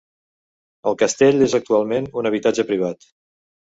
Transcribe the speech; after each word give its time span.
El 0.93 0.97
castell 1.03 1.47
és 1.51 1.55
actualment 1.61 2.11
un 2.23 2.35
habitatge 2.35 2.71
privat. 2.75 3.13